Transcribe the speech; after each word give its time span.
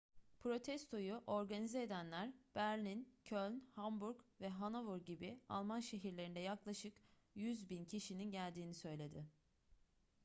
protestoyu 0.39 1.23
organize 1.27 1.83
edenler 1.83 2.33
berlin 2.55 3.09
köln 3.23 3.63
hamburg 3.75 4.15
ve 4.41 4.49
hannover 4.49 4.97
gibi 4.97 5.39
alman 5.49 5.79
şehirlerinde 5.79 6.39
yaklaşık 6.39 7.01
100.000 7.35 7.87
kişinin 7.87 8.31
geldiğini 8.31 8.73
söyledi 8.73 9.25